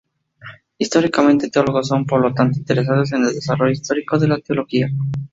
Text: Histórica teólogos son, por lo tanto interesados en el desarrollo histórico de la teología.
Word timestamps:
Histórica 0.79 1.21
teólogos 1.51 1.89
son, 1.89 2.07
por 2.07 2.19
lo 2.21 2.33
tanto 2.33 2.57
interesados 2.57 3.11
en 3.13 3.23
el 3.23 3.35
desarrollo 3.35 3.71
histórico 3.73 4.17
de 4.17 4.29
la 4.29 4.39
teología. 4.39 4.89